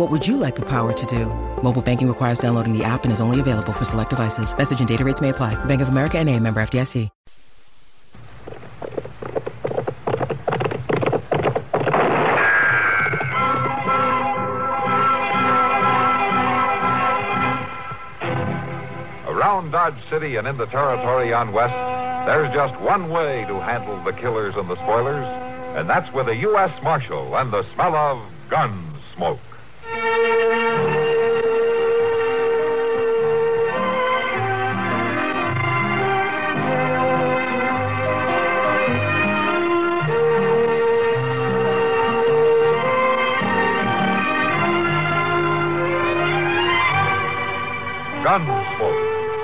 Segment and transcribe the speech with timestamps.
[0.00, 1.26] What would you like the power to do?
[1.62, 4.56] Mobile banking requires downloading the app and is only available for select devices.
[4.56, 5.62] Message and data rates may apply.
[5.66, 7.10] Bank of America and a member FDIC.
[19.28, 21.74] Around Dodge City and in the territory on West,
[22.26, 25.26] there's just one way to handle the killers and the spoilers,
[25.76, 26.72] and that's with a U.S.
[26.82, 28.82] Marshal and the smell of gun
[29.14, 29.38] smoke.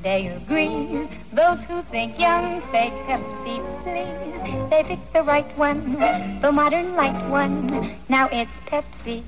[0.00, 1.08] Today agrees.
[1.34, 4.70] Those who think young say Pepsi, please.
[4.70, 6.00] They pick the right one,
[6.40, 7.98] the modern light one.
[8.08, 9.22] Now it's Pepsi.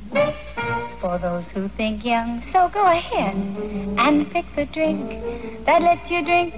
[0.99, 3.37] For those who think young, so go ahead
[3.99, 5.11] and pick the drink
[5.67, 6.55] that lets you drink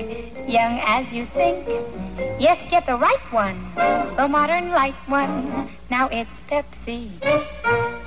[0.46, 1.66] young as you think.
[2.38, 3.58] Yes, get the right one,
[4.16, 5.70] the modern light one.
[5.90, 7.18] Now it's Pepsi.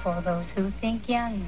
[0.04, 1.44] For those who think young.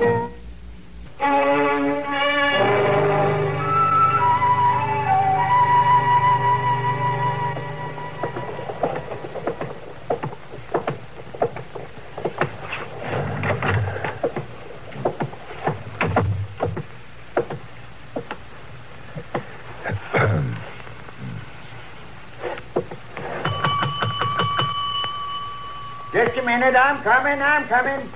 [26.59, 28.11] Minute, I'm coming, I'm coming.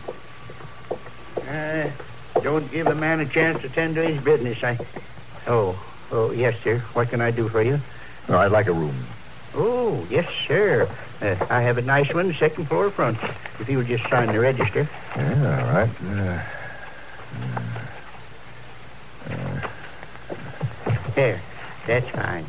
[1.48, 1.92] Uh,
[2.42, 4.62] don't give a man a chance to tend to his business.
[4.64, 4.78] I.
[5.48, 5.80] Oh,
[6.12, 6.80] oh, yes, sir.
[6.94, 7.80] What can I do for you?
[8.30, 9.06] Oh, I'd like a room.
[9.54, 10.90] Oh, yes, sir.
[11.22, 13.18] Uh, I have a nice one, second floor front.
[13.60, 14.90] If you would just sign the register.
[15.16, 15.90] Yeah, all right.
[16.02, 16.42] Uh,
[21.16, 21.40] There,
[21.86, 22.46] that's fine.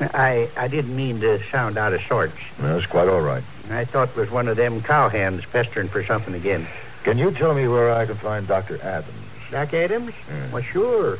[0.00, 2.40] I I didn't mean to sound out of sorts.
[2.58, 3.44] that's quite all right.
[3.72, 6.66] I thought it was one of them cowhands pestering for something again.
[7.04, 8.80] Can you tell me where I can find Dr.
[8.82, 9.14] Adams?
[9.50, 10.12] Doc Adams?
[10.28, 10.50] Yeah.
[10.52, 11.18] Well, sure.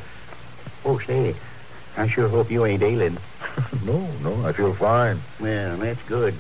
[0.85, 1.35] Oh, say,
[1.97, 3.19] I sure hope you ain't ailing.
[3.85, 5.21] no, no, I feel fine.
[5.41, 6.35] Well, that's good.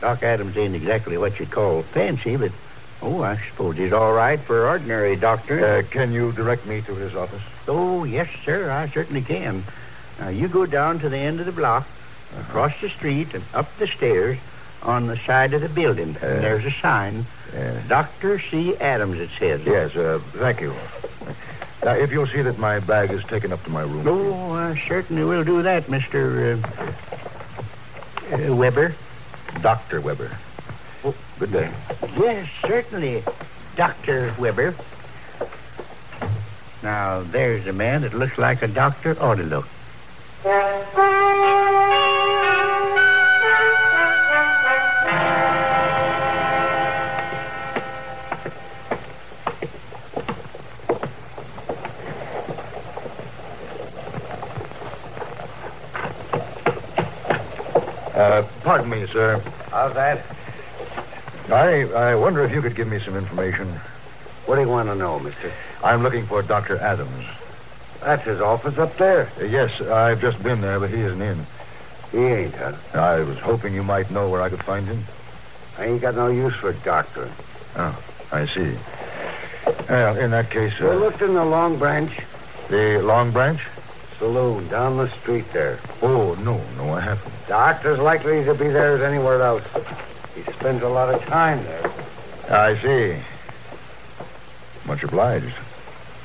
[0.00, 2.52] Doc Adams ain't exactly what you'd call fancy, but,
[3.00, 5.64] oh, I suppose he's all right for ordinary doctor.
[5.64, 7.42] Uh, can you direct me to his office?
[7.66, 9.64] oh, yes, sir, I certainly can.
[10.18, 11.86] Now, you go down to the end of the block,
[12.38, 14.36] across the street, and up the stairs
[14.84, 16.16] on the side of the building.
[16.16, 17.24] Uh, there's a sign.
[17.52, 17.80] yeah.
[17.88, 18.38] Dr.
[18.40, 18.76] C.
[18.76, 19.64] Adams, it says.
[19.64, 20.74] Yes, uh, thank you.
[21.84, 24.06] Now, if you'll see that my bag is taken up to my room.
[24.06, 26.62] Oh, I certainly will do that, Mr.
[26.62, 28.94] Uh, uh, Weber.
[29.60, 30.00] Dr.
[30.00, 30.36] Weber.
[31.04, 31.70] Oh, good day.
[32.16, 33.22] Yes, certainly,
[33.76, 34.34] Dr.
[34.38, 34.74] Weber.
[36.82, 39.68] Now, there's a man that looks like a doctor ought to look.
[58.64, 59.40] Pardon me, sir.
[59.70, 60.24] How's that?
[61.50, 63.68] I, I wonder if you could give me some information.
[64.46, 65.52] What do you want to know, mister?
[65.82, 66.78] I'm looking for Dr.
[66.78, 67.24] Adams.
[68.00, 69.30] That's his office up there.
[69.38, 71.46] Uh, yes, I've just been there, but he isn't in.
[72.10, 72.72] He ain't, huh?
[72.94, 75.04] I was hoping you might know where I could find him.
[75.78, 77.30] I ain't got no use for a doctor.
[77.76, 78.02] Oh,
[78.32, 78.76] I see.
[79.88, 82.12] Well, in that case, uh, looked in the Long Branch
[82.68, 83.60] the Long Branch?
[84.24, 85.78] Saloon down the street there.
[86.00, 87.30] Oh, no, no, I haven't.
[87.46, 89.62] Doctor's likely to be there as anywhere else.
[90.34, 91.92] He spends a lot of time there.
[92.48, 93.18] I see.
[94.86, 95.52] Much obliged.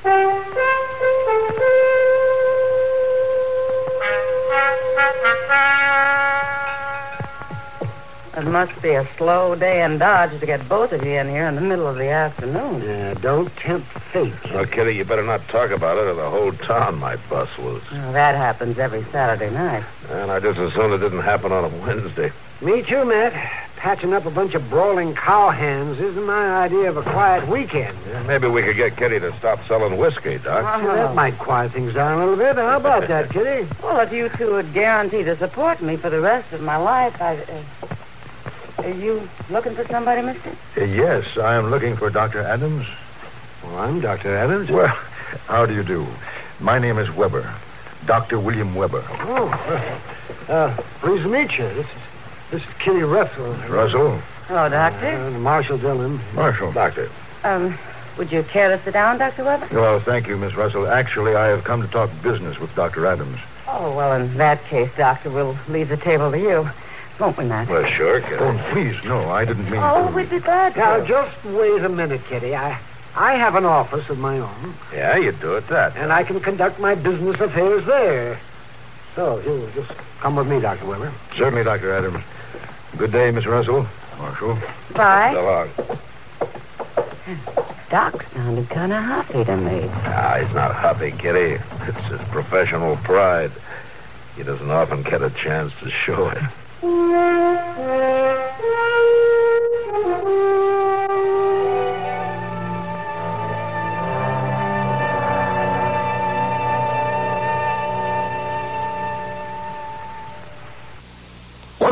[8.40, 11.46] It must be a slow day in Dodge to get both of you in here
[11.48, 12.82] in the middle of the afternoon.
[12.88, 14.34] Uh, don't tempt fate.
[14.54, 17.84] Well, Kitty, you better not talk about it or the whole town might bust loose.
[17.92, 19.84] Well, that happens every Saturday night.
[20.10, 22.32] And I just as soon it didn't happen on a Wednesday.
[22.62, 23.34] Me too, Matt.
[23.76, 27.98] Patching up a bunch of brawling cowhands isn't my idea of a quiet weekend.
[28.10, 30.64] Yeah, maybe we could get Kitty to stop selling whiskey, Doc.
[30.82, 32.56] Well, that might quiet things down a little bit.
[32.56, 33.68] How about that, Kitty?
[33.84, 37.22] Well, if you two would guarantee to support me for the rest of my life,
[37.22, 37.36] I.
[37.36, 37.96] Uh,
[38.90, 40.50] are you looking for somebody, mister?
[40.78, 42.42] Uh, yes, I am looking for Dr.
[42.42, 42.88] Adams.
[43.64, 44.36] Well, I'm Dr.
[44.36, 44.70] Adams.
[44.70, 44.88] Well,
[45.48, 46.08] how do you do?
[46.60, 47.54] My name is Weber.
[48.06, 48.40] Dr.
[48.40, 49.04] William Weber.
[49.10, 50.08] Oh,
[50.48, 51.68] uh, pleased to meet you.
[51.70, 51.92] This is,
[52.52, 53.54] this is Kitty Russell.
[53.68, 54.18] Russell?
[54.48, 55.08] Hello, Doctor.
[55.08, 56.20] Uh, Marshall Dillon.
[56.34, 56.72] Marshall.
[56.72, 57.12] Doctor.
[57.44, 57.78] Um,
[58.18, 59.44] would you care to sit down, Dr.
[59.44, 59.68] Weber?
[59.72, 60.88] Well, thank you, Miss Russell.
[60.88, 63.06] Actually, I have come to talk business with Dr.
[63.06, 63.40] Adams.
[63.68, 66.70] Oh, well, in that case, Doctor, we'll leave the table to you.
[67.20, 67.68] Won't we, Matt?
[67.68, 68.36] Well, sure, Kitty.
[68.40, 70.16] Oh, please, no, I didn't mean Oh, to.
[70.16, 70.80] we'd be glad to.
[70.80, 72.56] Now, just wait a minute, Kitty.
[72.56, 72.80] I,
[73.16, 75.98] I have an office of my own, Yeah, you do it that.
[75.98, 78.40] and I can conduct my business affairs there.
[79.16, 79.90] So, you'll just
[80.22, 80.86] come with me, Dr.
[80.86, 81.12] Weber.
[81.36, 81.92] Certainly, Dr.
[81.94, 82.24] Adams.
[82.98, 83.86] Good day, Miss Russell.
[84.18, 84.58] Marshall.
[84.94, 85.32] Bye.
[85.34, 85.70] So long.
[87.90, 89.90] Doc sounded kind of huffy to me.
[90.06, 91.62] Ah, he's not huffy, Kitty.
[91.88, 93.52] It's his professional pride.
[94.38, 96.38] He doesn't often get a chance to show it.
[96.82, 96.92] What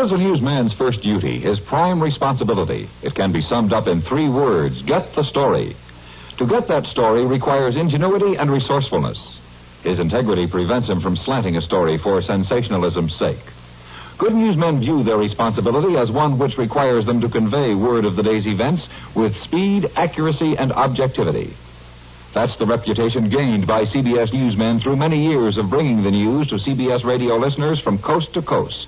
[0.06, 1.40] is a newsman's first duty?
[1.40, 2.90] His prime responsibility.
[3.02, 5.76] It can be summed up in three words get the story.
[6.38, 9.18] To get that story requires ingenuity and resourcefulness.
[9.84, 13.40] His integrity prevents him from slanting a story for sensationalism's sake.
[14.18, 18.24] Good newsmen view their responsibility as one which requires them to convey word of the
[18.24, 21.56] day's events with speed, accuracy, and objectivity.
[22.34, 26.56] That's the reputation gained by CBS newsmen through many years of bringing the news to
[26.56, 28.88] CBS radio listeners from coast to coast.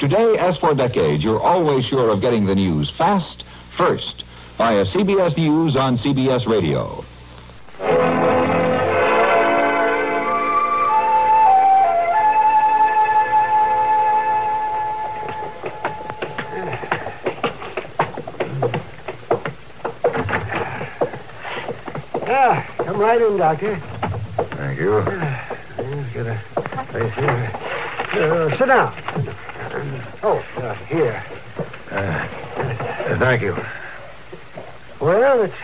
[0.00, 3.44] Today, as for decades, you're always sure of getting the news fast,
[3.76, 4.24] first,
[4.56, 7.04] via CBS News on CBS Radio.
[22.30, 23.76] Ah, come right in, Doctor.
[23.76, 24.98] Thank you.
[24.98, 26.38] Let's get a
[26.88, 27.50] place here.
[28.12, 28.92] Uh, sit down.
[30.22, 31.24] Oh, uh, here.
[31.90, 32.28] Uh,
[33.16, 33.56] thank you.
[35.00, 35.56] Well, it's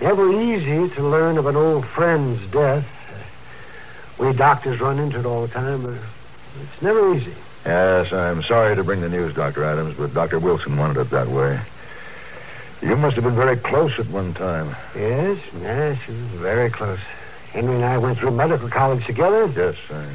[0.00, 2.84] never easy to learn of an old friend's death.
[4.18, 5.94] We doctors run into it all the time, but
[6.62, 7.34] it's never easy.
[7.64, 9.62] Yes, I'm sorry to bring the news, Dr.
[9.62, 10.40] Adams, but Dr.
[10.40, 11.60] Wilson wanted it that way.
[12.82, 14.74] You must have been very close at one time.
[14.94, 16.98] Yes, yes, very close.
[17.52, 19.46] Henry and I went through medical college together.
[19.46, 20.06] Yes, I...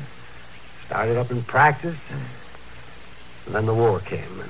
[0.87, 1.95] Started up in practice.
[1.95, 3.45] Hmm.
[3.45, 4.43] And then the war came.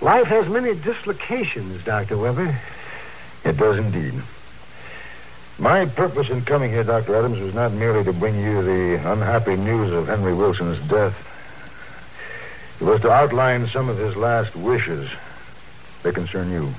[0.00, 2.16] Life has many dislocations, Dr.
[2.18, 2.58] Weber.
[3.44, 4.14] It does indeed.
[5.58, 7.16] My purpose in coming here, Dr.
[7.16, 11.14] Adams, was not merely to bring you the unhappy news of Henry Wilson's death.
[12.80, 15.10] It was to outline some of his last wishes.
[16.02, 16.72] They concern you.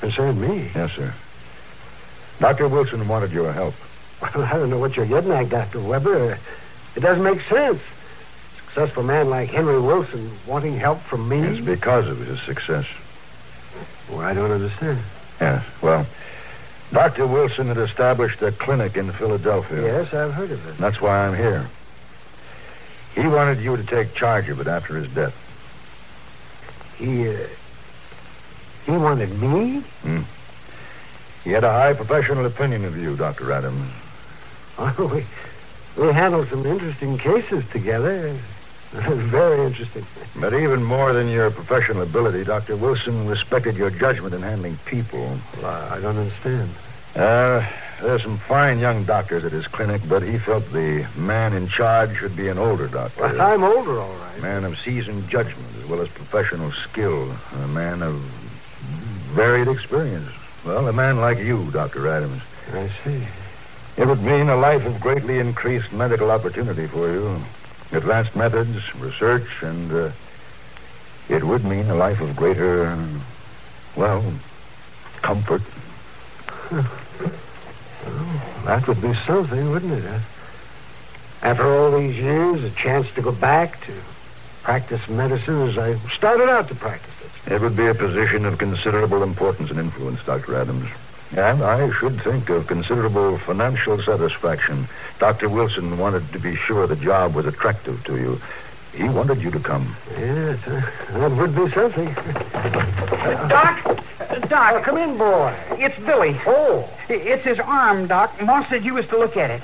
[0.00, 0.70] Concern me.
[0.74, 1.12] Yes, sir.
[2.38, 2.68] Dr.
[2.68, 3.74] Wilson wanted your help.
[4.20, 5.80] Well, I don't know what you're getting at, Dr.
[5.80, 6.38] Weber.
[6.94, 7.80] It doesn't make sense.
[7.80, 11.40] A successful man like Henry Wilson wanting help from me.
[11.40, 12.86] It's because of his success.
[14.08, 14.98] Well, I don't understand.
[15.40, 16.06] Yes, well,
[16.92, 17.26] Dr.
[17.26, 19.82] Wilson had established a clinic in Philadelphia.
[19.82, 20.78] Yes, I've heard of it.
[20.78, 21.68] That's why I'm here.
[23.14, 25.34] He wanted you to take charge of it after his death.
[26.96, 27.36] He, uh,
[28.86, 29.82] he wanted me?
[31.44, 33.52] He had a high professional opinion of you, Dr.
[33.52, 33.90] Adams.
[34.78, 35.12] Oh,
[35.96, 38.36] we, we handled some interesting cases together.
[38.92, 40.06] Very interesting.
[40.36, 42.76] But even more than your professional ability, Dr.
[42.76, 45.38] Wilson respected your judgment in handling people.
[45.60, 46.70] Well, I I don't understand.
[47.14, 47.66] Uh,
[48.00, 52.16] there's some fine young doctors at his clinic, but he felt the man in charge
[52.16, 53.22] should be an older doctor.
[53.22, 54.38] Well, I'm older, all right.
[54.38, 57.34] A man of seasoned judgment as well as professional skill.
[57.54, 58.22] A man of
[59.36, 60.32] varied experience.
[60.64, 62.08] Well, a man like you, Dr.
[62.08, 62.42] Adams.
[62.72, 63.22] I see.
[63.98, 67.38] It would mean a life of greatly increased medical opportunity for you.
[67.92, 70.10] Advanced methods, research, and uh,
[71.28, 72.98] it would mean a life of greater
[73.94, 74.24] Well,
[75.22, 75.62] comfort.
[78.64, 80.02] That would be something, wouldn't it?
[80.04, 80.18] Huh?
[81.42, 83.92] After all these years, a chance to go back to
[84.64, 87.15] practice medicine as I started out to practice
[87.46, 87.52] it.
[87.52, 90.56] It would be a position of considerable importance and influence, Dr.
[90.56, 90.88] Adams.
[91.32, 94.88] And I should think of considerable financial satisfaction.
[95.18, 95.48] Dr.
[95.48, 98.40] Wilson wanted to be sure the job was attractive to you.
[98.94, 99.94] He wanted you to come.
[100.12, 102.14] Yes, uh, that would be something.
[103.48, 103.84] Doc?
[104.48, 104.74] Doc.
[104.74, 105.54] Oh, come in, boy.
[105.72, 106.38] It's Billy.
[106.46, 106.88] Oh.
[107.08, 108.40] It's his arm, Doc.
[108.42, 109.62] Moss said you was to look at it.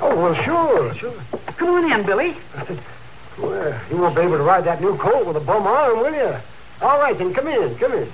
[0.00, 1.14] Oh, well, sure, sure.
[1.56, 2.36] Come on in, Billy.
[3.38, 6.14] Well, you won't be able to ride that new colt with a bum arm, will
[6.14, 6.34] you?
[6.80, 8.10] All right, then, come in, come in.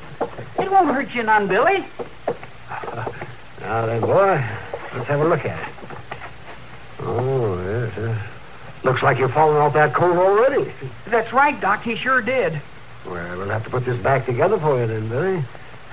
[0.58, 1.84] It won't hurt you none, Billy.
[3.60, 4.44] Now then, boy,
[4.92, 5.74] let's have a look at it.
[7.00, 8.18] Oh, yes, uh,
[8.82, 10.72] looks like you've fallen off that colt already.
[11.06, 11.82] That's right, Doc.
[11.84, 12.60] He sure did.
[13.06, 15.44] Well, we'll have to put this back together for you then, Billy.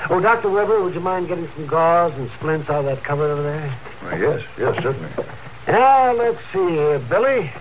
[0.09, 0.49] Oh, Dr.
[0.49, 3.75] Weber, would you mind getting some gauze and splints out of that cupboard over there?
[4.03, 5.09] Uh, yes, yes, certainly.
[5.67, 7.51] Now, let's see here, Billy.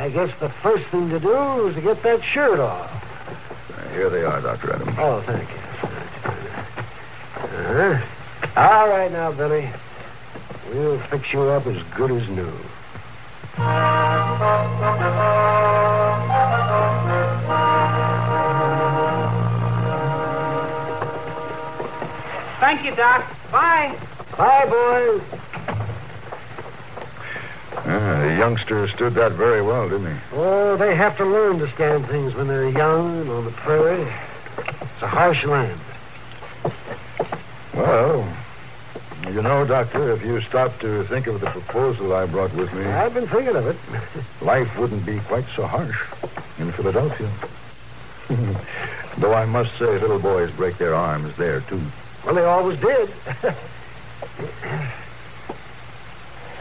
[0.00, 2.90] I guess the first thing to do is to get that shirt off.
[3.76, 4.72] Uh, here they are, Dr.
[4.72, 4.96] Adams.
[4.96, 5.56] Oh, thank you.
[7.44, 8.00] Uh-huh.
[8.56, 9.68] All right now, Billy.
[10.70, 12.50] We'll fix you up as good as new.
[22.58, 23.30] Thank you, Doc.
[23.52, 23.98] Bye.
[24.38, 25.39] Bye, boys.
[28.40, 30.20] Youngster stood that very well, didn't he?
[30.32, 34.10] Oh, they have to learn to stand things when they're young and on the prairie.
[34.56, 35.78] It's a harsh land.
[37.74, 38.26] Well,
[39.26, 42.86] you know, Doctor, if you stop to think of the proposal I brought with me,
[42.86, 43.76] I've been thinking of it.
[44.42, 46.00] life wouldn't be quite so harsh
[46.58, 47.28] in Philadelphia.
[49.18, 51.82] Though I must say, little boys break their arms there, too.
[52.24, 53.10] Well, they always did.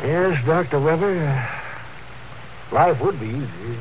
[0.03, 0.81] yes, Dr.
[0.81, 1.68] Weber, uh,
[2.71, 3.77] life would be easy.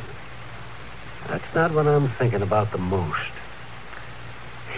[1.28, 3.30] That's not what I'm thinking about the most.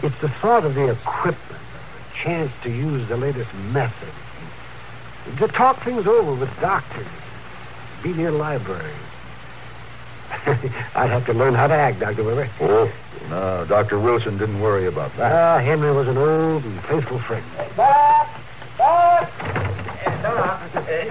[0.02, 4.12] It's the thought of the equipment, the chance to use the latest method,
[5.38, 7.06] to talk things over with doctors,
[8.02, 8.84] be near libraries.
[10.94, 12.24] I'd have to learn how to act, Dr.
[12.24, 12.48] Weber.
[12.60, 12.90] Oh,
[13.28, 13.98] no, Dr.
[13.98, 15.32] Wilson didn't worry about that.
[15.32, 17.44] Ah, Henry was an old and faithful friend.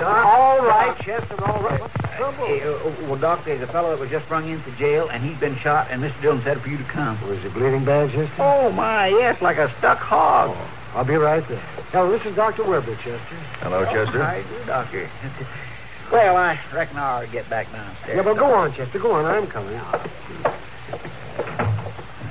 [0.01, 1.98] All right, Chester, all right.
[2.19, 2.47] What's the trouble?
[2.47, 5.23] Hey, uh, uh, well, Doc, there's a fellow that was just brung into jail, and
[5.23, 6.21] he's been shot, and Mr.
[6.21, 7.17] Dillon said for you to come.
[7.29, 8.33] Was he bleeding bad, Chester?
[8.39, 10.55] Oh, my, yes, like a stuck hog.
[10.93, 11.59] I'll be right there.
[11.91, 12.65] Hello, this is Dr.
[12.65, 13.35] Weber, Chester.
[13.61, 14.21] Hello, Chester.
[14.21, 15.09] How do, Doctor?
[16.11, 18.17] well, I reckon I ought to get back downstairs.
[18.17, 18.99] Yeah, but go on, Chester.
[18.99, 19.25] Go on.
[19.25, 19.75] I'm coming.
[19.75, 20.09] out.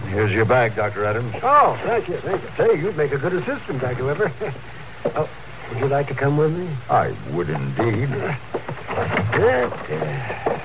[0.09, 1.05] Here's your bag, Dr.
[1.05, 1.35] Adams.
[1.43, 2.51] Oh, thank you, thank you.
[2.57, 4.05] Say, you'd make a good assistant, Dr.
[4.05, 4.33] Weber.
[5.17, 5.29] oh,
[5.71, 6.69] would you like to come with me?
[6.91, 8.11] I would indeed.
[9.39, 9.73] Yes.
[9.91, 10.59] uh,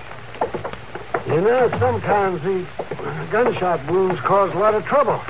[1.27, 2.65] You know, sometimes these
[3.31, 5.21] gunshot wounds cause a lot of trouble.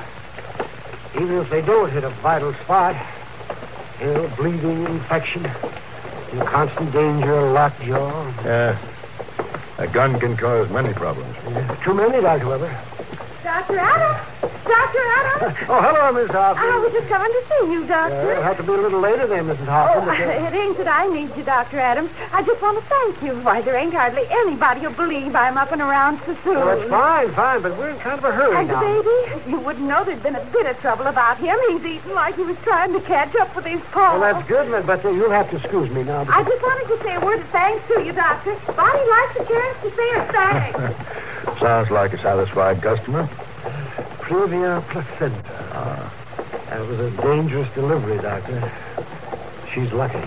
[1.16, 2.96] Even if they don't hit a vital spot.
[4.02, 5.46] You know, bleeding, infection,
[6.34, 8.32] in constant danger of lockjaw.
[8.44, 8.78] Yeah.
[9.78, 11.36] A gun can cause many problems.
[11.50, 12.48] Yeah, Too many, Dr.
[12.48, 12.76] Weber.
[13.44, 13.78] Dr.
[13.80, 14.33] Adams?
[14.64, 15.00] Dr.
[15.18, 15.58] Adams?
[15.70, 16.64] Oh, hello, Miss Hoffman.
[16.66, 18.16] I was just coming to see you, Doctor.
[18.16, 19.62] Uh, I'll have to be a little later there, Mrs.
[19.62, 20.10] Oh, Hoffman.
[20.30, 21.80] uh, it ain't that I need you, Dr.
[21.80, 22.12] Adams.
[22.32, 23.40] I just want to thank you.
[23.42, 26.56] Why, there ain't hardly anybody who'll believe I'm up and around so soon.
[26.56, 28.80] well, that's fine, fine, but we're in kind of a hurry And now.
[28.82, 29.50] baby?
[29.50, 31.58] You wouldn't know there'd been a bit of trouble about him.
[31.70, 34.18] He's eating like he was trying to catch up with his paw.
[34.18, 36.26] Well, that's good, but- but uh, you'll have to excuse me now.
[36.30, 38.56] I just wanted to say a word of thanks to you, Doctor.
[38.74, 41.60] Bonnie likes a chance to say her thanks.
[41.60, 43.30] Sounds like a satisfied customer.
[44.24, 45.70] Previa placenta.
[45.74, 46.14] Ah.
[46.70, 48.72] That was a dangerous delivery, Doctor.
[49.74, 50.26] She's lucky.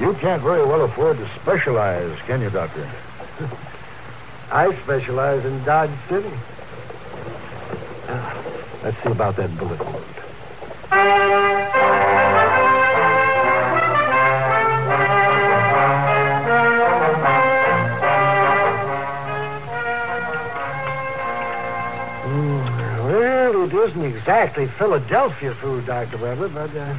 [0.00, 2.88] You can't very well afford to specialize, can you, Doctor?
[4.50, 6.30] I specialize in Dodge City.
[8.06, 8.42] Now,
[8.82, 10.04] let's see about that bullet wound.
[24.26, 26.16] Exactly Philadelphia food, Dr.
[26.16, 26.96] Weber, but uh,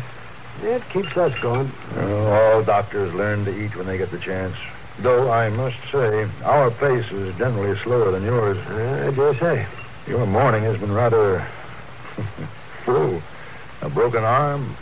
[0.63, 1.69] it keeps us going.
[1.97, 4.55] All doctors learn to eat when they get the chance.
[4.99, 8.57] Though I must say, our pace is generally slower than yours.
[8.69, 9.65] I dare say.
[10.07, 11.45] Your morning has been rather
[12.85, 13.21] full.
[13.81, 14.73] A broken arm,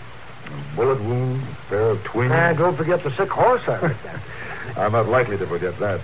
[0.45, 2.31] a bullet wound, a pair of twins.
[2.31, 4.77] Ah, don't forget the sick horse I heard that.
[4.77, 5.99] I'm not likely to forget that.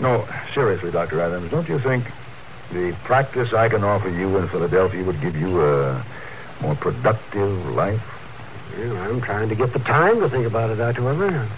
[0.00, 1.20] No, seriously, Dr.
[1.20, 2.04] Adams, don't you think
[2.72, 6.04] The practice I can offer you in Philadelphia would give you a
[6.60, 8.02] more productive life.
[8.76, 11.02] Well, I'm trying to get the time to think about it, Dr.
[11.02, 11.48] Weber.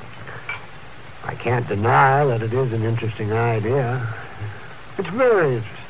[1.24, 4.06] I can't deny that it is an interesting idea.
[4.98, 5.84] It's very interesting.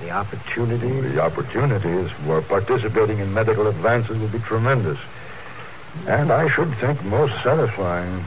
[0.00, 1.00] The opportunity.
[1.00, 4.98] The opportunities for participating in medical advances would be tremendous.
[6.06, 8.24] And I should think most satisfying.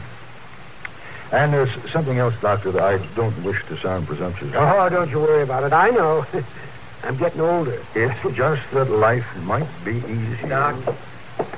[1.31, 4.53] And there's something else, Doctor, that I don't wish to sound presumptuous.
[4.55, 5.73] Oh, don't you worry about it.
[5.73, 6.25] I know.
[7.03, 7.81] I'm getting older.
[7.95, 10.49] It's just that life might be easier.
[10.49, 10.75] Doc.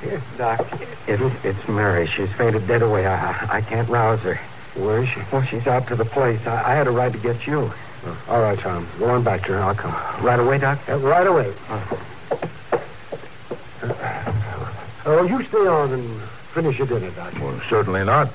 [0.04, 0.80] Yes, Doc.
[1.06, 2.06] It, it's Mary.
[2.06, 3.06] She's fainted dead away.
[3.06, 4.36] I, I can't rouse her.
[4.74, 5.20] Where is she?
[5.32, 6.44] Well, she's out to the place.
[6.46, 7.72] I, I had a ride to get you.
[8.04, 8.88] Oh, all right, Tom.
[8.98, 9.60] Go on back to her.
[9.60, 9.92] I'll come.
[10.24, 10.78] Right away, Doc?
[10.88, 11.52] Uh, right away.
[15.06, 16.20] Oh, you stay on and
[16.52, 17.40] finish your dinner, Doctor.
[17.40, 18.28] Well, certainly not.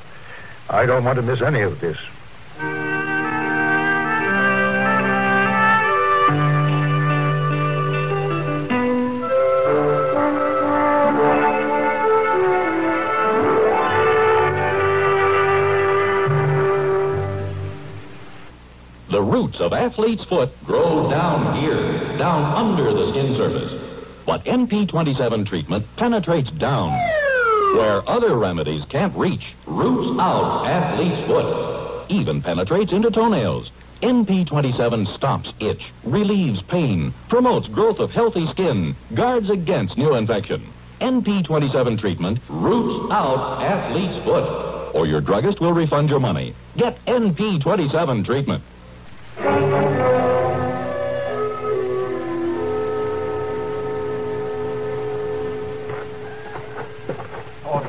[0.69, 1.97] I don't want to miss any of this.
[19.11, 24.25] The roots of athlete's foot grow down here, down under the skin surface.
[24.25, 27.14] But NP27 treatment penetrates down
[27.75, 29.43] where other remedies can't reach.
[29.67, 32.05] Roots out athlete's foot.
[32.09, 33.69] Even penetrates into toenails.
[34.01, 40.71] NP27 stops itch, relieves pain, promotes growth of healthy skin, guards against new infection.
[41.01, 44.93] NP27 treatment roots out athlete's foot.
[44.95, 46.55] Or your druggist will refund your money.
[46.77, 48.63] Get NP27 treatment.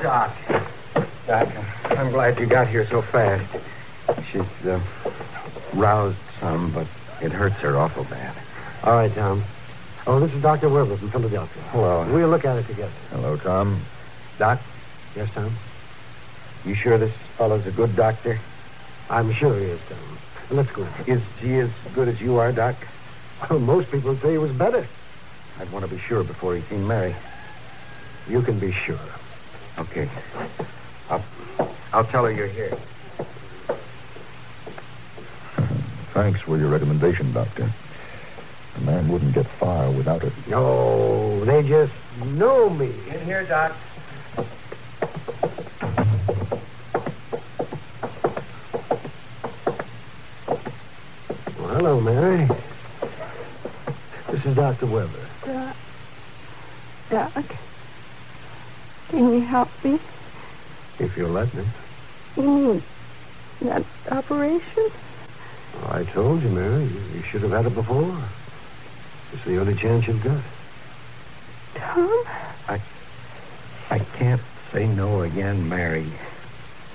[0.06, 0.30] Doc.
[1.26, 1.48] Doc,
[1.90, 3.44] I'm glad you got here so fast.
[4.30, 4.78] She's uh,
[5.74, 6.86] roused some, but
[7.20, 8.32] it hurts her awful bad.
[8.84, 9.42] All right, Tom.
[10.06, 10.68] Oh, this is Dr.
[10.68, 11.60] Weber from Philadelphia.
[11.72, 12.06] Hello.
[12.12, 12.92] We'll look at it together.
[13.10, 13.80] Hello, Tom.
[14.38, 14.60] Doc,
[15.16, 15.52] Yes, Tom?
[16.64, 18.38] you sure this fellow's a good doctor?
[19.10, 20.18] I'm sure he is, Tom.
[20.56, 20.86] Let's go.
[21.08, 22.76] Is he as good as you are, Doc?
[23.50, 24.86] Well, most people would say he was better.
[25.58, 27.16] I'd want to be sure before he seen Mary.
[28.28, 29.00] You can be sure.
[29.78, 30.08] Okay.
[31.10, 31.24] I'll,
[31.92, 32.76] I'll tell her you're here.
[36.12, 37.70] Thanks for your recommendation, Doctor.
[38.76, 40.32] A man wouldn't get far without it.
[40.48, 41.92] No, they just
[42.24, 42.94] know me.
[43.10, 43.76] In here, Doc.
[51.58, 52.48] Well, hello, Mary.
[54.30, 54.86] This is Dr.
[54.86, 55.28] Weber.
[55.44, 55.76] Doc.
[57.10, 57.56] Doc.
[59.16, 59.98] Can you help me?
[60.98, 61.64] If you'll let me.
[62.36, 62.82] You mean
[63.62, 64.90] that operation?
[65.74, 66.84] Oh, I told you, Mary.
[66.84, 68.28] You, you should have had it before.
[69.32, 70.42] It's the only chance you've got.
[71.76, 72.24] Tom?
[72.68, 72.78] I
[73.88, 76.12] I can't say no again, Mary.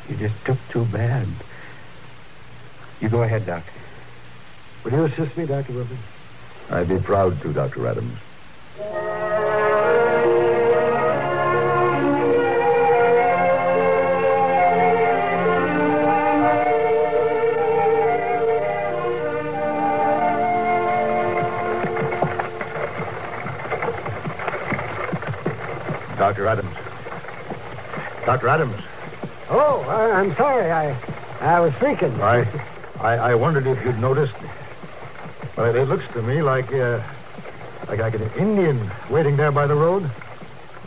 [0.07, 1.27] You just took too bad.
[2.99, 3.63] You go ahead, Doc.
[4.83, 5.73] Will you assist me, Dr.
[5.73, 5.97] Weber?
[6.69, 7.87] I'd be proud to, Dr.
[7.87, 8.19] Adams.
[28.31, 28.47] Dr.
[28.47, 28.81] Adams.
[29.49, 30.71] Oh, I, I'm sorry.
[30.71, 30.95] I
[31.41, 32.13] I was thinking.
[32.21, 32.47] I,
[33.01, 34.33] I, I wondered if you'd noticed.
[35.57, 37.01] Well, it looks to me like, uh,
[37.89, 40.09] like, like an Indian waiting there by the road.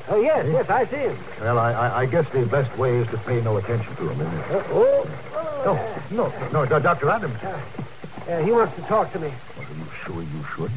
[0.08, 1.18] Oh, yes, yes, I see him.
[1.38, 4.22] Well, I, I, I guess the best way is to pay no attention to him,
[4.22, 4.50] isn't it?
[4.50, 7.10] Uh, oh, No, no, no, Dr.
[7.10, 7.36] Adams.
[7.42, 9.28] uh, he wants to talk to me.
[9.28, 10.70] Are you sure you should?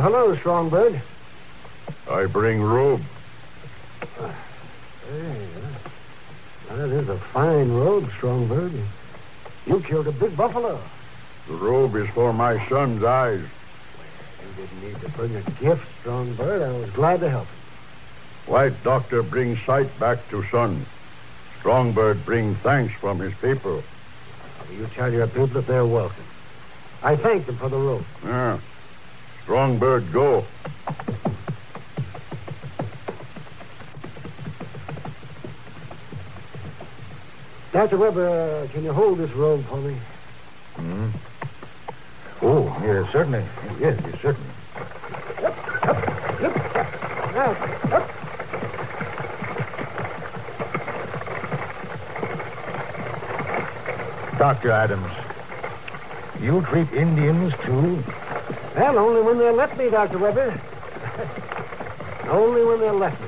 [0.00, 0.98] Well, hello, Strongbird.
[2.10, 3.02] I bring robe.
[5.06, 5.46] Hey,
[6.70, 8.72] that is a fine robe, Strongbird.
[9.66, 10.80] You killed a big buffalo.
[11.48, 13.42] The robe is for my son's eyes.
[13.42, 16.62] You didn't need to bring a gift, Strongbird.
[16.62, 17.48] I was glad to help.
[18.46, 20.86] White doctor brings sight back to son.
[21.58, 23.84] Strongbird bring thanks from his people.
[24.72, 26.24] You tell your people that they're welcome.
[27.02, 28.06] I thank them for the robe.
[28.24, 28.60] Yeah.
[29.50, 30.44] Strongbird go.
[37.72, 37.98] Dr.
[37.98, 39.96] Weber, uh, can you hold this robe for me?
[40.76, 41.08] Hmm?
[42.42, 43.44] Oh, yes, certainly.
[43.80, 44.50] Yes, yes, certainly.
[47.34, 47.50] Now,
[47.90, 48.08] up.
[54.38, 54.70] Dr.
[54.70, 55.12] Adams,
[56.40, 58.00] you treat Indians too?
[58.74, 60.18] Well, only when they'll let me, Dr.
[60.18, 60.60] Weber.
[62.28, 63.26] only when they'll let me.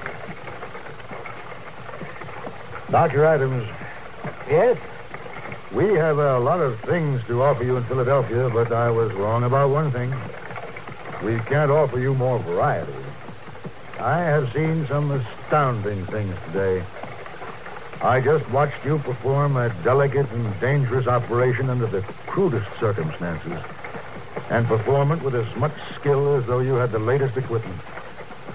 [2.91, 3.25] Dr.
[3.25, 3.67] Adams,
[4.49, 4.77] Yes?
[5.73, 9.45] we have a lot of things to offer you in Philadelphia, but I was wrong
[9.45, 10.15] about one thing.
[11.23, 12.93] We can't offer you more variety.
[13.99, 16.85] I have seen some astounding things today.
[18.03, 23.59] I just watched you perform a delicate and dangerous operation under the crudest circumstances
[24.53, 27.81] and perform it with as much skill as though you had the latest equipment.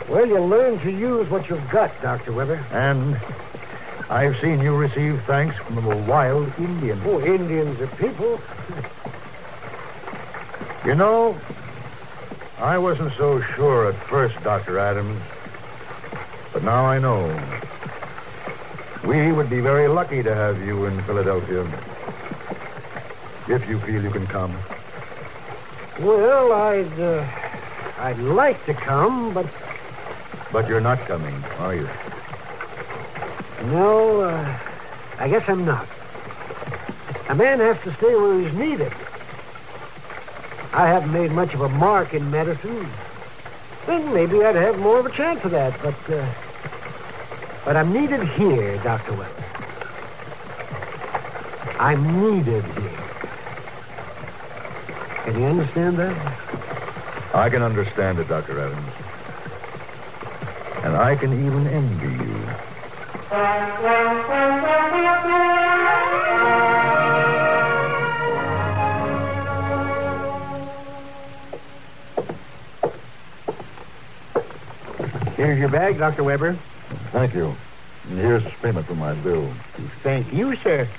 [0.07, 2.33] Well, you learn to use what you've got, Dr.
[2.33, 2.63] Weber.
[2.71, 3.19] And
[4.07, 7.01] I've seen you receive thanks from a wild Indian.
[7.03, 8.39] Oh, Indians are people.
[10.85, 11.35] You know,
[12.59, 14.77] I wasn't so sure at first, Dr.
[14.77, 15.19] Adams.
[16.53, 17.25] But now I know.
[19.03, 21.63] We would be very lucky to have you in Philadelphia.
[23.47, 24.55] If you feel you can come.
[25.99, 27.25] Well, I'd, uh,
[27.97, 29.47] I'd like to come, but
[30.51, 31.89] But you're not coming, are you?
[33.65, 34.57] no, uh,
[35.17, 35.87] I guess I'm not.
[37.29, 38.93] A man has to stay where he's needed.
[40.71, 42.87] I haven't made much of a mark in medicine.
[43.87, 46.25] Then maybe I'd have more of a chance of that, but, uh,
[47.65, 49.13] but I'm needed here, Dr.
[49.13, 49.43] Weber.
[51.79, 52.86] I'm needed here.
[55.37, 56.15] Can you understand that?
[57.35, 58.59] I can understand it, Dr.
[58.59, 58.91] Adams.
[60.83, 62.43] And I can even envy you.
[75.35, 76.23] Here's your bag, Dr.
[76.23, 76.57] Weber.
[77.11, 77.55] Thank you.
[78.09, 79.53] And here's payment for my bill.
[80.01, 80.89] Thank you, sir.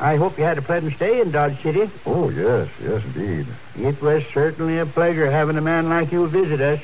[0.00, 1.90] I hope you had a pleasant stay in Dodge City.
[2.06, 3.46] Oh, yes, yes, indeed.
[3.76, 6.80] It was certainly a pleasure having a man like you visit us.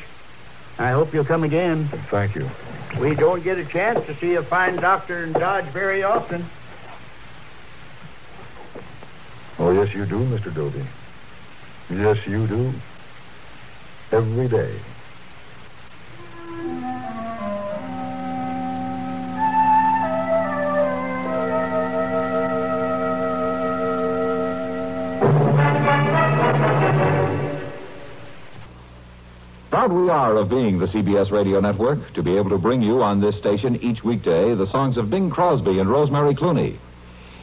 [0.78, 1.86] I hope you'll come again.
[2.10, 2.50] Thank you.
[2.98, 6.44] We don't get a chance to see a fine doctor in Dodge very often.
[9.60, 10.52] Oh, yes, you do, Mr.
[10.52, 10.84] Doby.
[11.90, 12.74] Yes, you do.
[14.10, 14.74] Every day.
[29.70, 33.02] Proud we are of being the CBS Radio Network to be able to bring you
[33.02, 36.78] on this station each weekday the songs of Bing Crosby and Rosemary Clooney.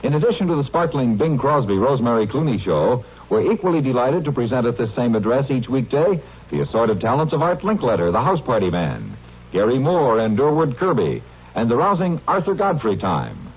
[0.02, 4.66] In addition to the sparkling Bing Crosby Rosemary Clooney show, we're equally delighted to present
[4.66, 8.70] at this same address each weekday the assorted talents of Art Linkletter, the House Party
[8.70, 9.18] Man,
[9.54, 11.22] Garry Moore and Durward Kirby,
[11.54, 13.52] and the rousing Arthur Godfrey time.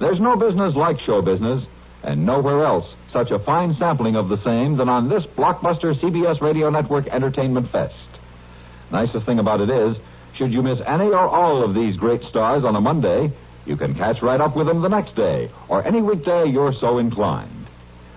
[0.00, 1.64] There's no business like show business,
[2.02, 6.40] and nowhere else such a fine sampling of the same than on this blockbuster CBS
[6.40, 7.94] Radio Network Entertainment Fest.
[8.90, 9.96] Nicest thing about it is,
[10.36, 13.32] should you miss any or all of these great stars on a Monday,
[13.66, 16.98] you can catch right up with them the next day, or any weekday you're so
[16.98, 17.68] inclined.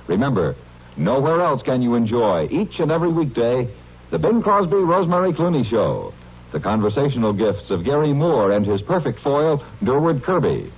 [0.08, 0.56] Remember,
[0.98, 3.70] nowhere else can you enjoy each and every weekday
[4.12, 6.14] the Bing Crosby Rosemary Clooney Show,
[6.54, 10.72] the conversational gifts of Garry Moore and his perfect foil, Durward Kirby,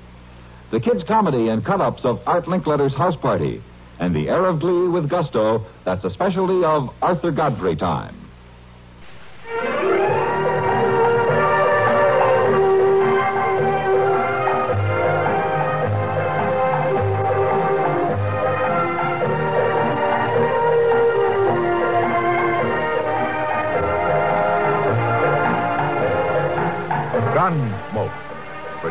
[0.72, 3.62] the kids' comedy and cut ups of Art Linkletter's House Party,
[4.00, 8.27] and the air of glee with gusto that's a specialty of Arthur Godfrey time.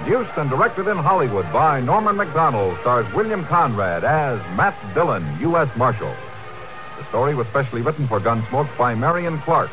[0.07, 5.69] Produced and directed in Hollywood by Norman Macdonnell, stars William Conrad as Matt Dillon, U.S.
[5.77, 6.15] Marshal.
[6.97, 9.69] The story was specially written for Gunsmoke by Marion Clark,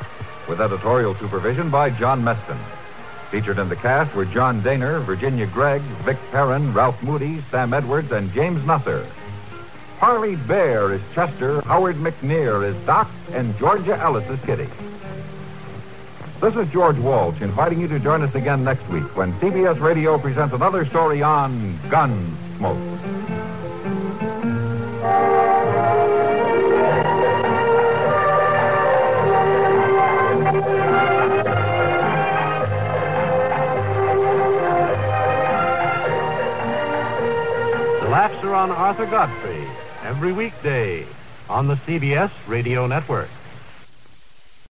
[0.49, 2.57] with editorial supervision by John Meston.
[3.29, 8.11] Featured in the cast were John Dehner, Virginia Gregg, Vic Perrin, Ralph Moody, Sam Edwards,
[8.11, 9.05] and James Nusser.
[9.99, 14.67] Parley Baer is Chester, Howard McNear is Doc, and Georgia Ellis is Kitty.
[16.43, 20.17] This is George Walsh inviting you to join us again next week when CBS Radio
[20.17, 22.99] presents another story on Gunsmoke.
[38.01, 39.65] The laughs are on Arthur Godfrey
[40.03, 41.05] every weekday
[41.49, 43.29] on the CBS Radio Network.